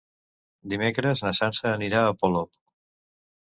[0.73, 2.53] Dimecres na Sança anirà a Polop.